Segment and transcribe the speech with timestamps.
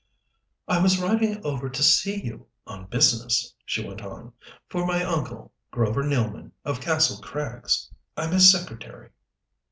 [0.67, 4.33] "I was riding over to see you on business," she went on.
[4.67, 7.87] "For my uncle Grover Nealman, of Kastle Krags.
[8.17, 9.11] I'm his secretary."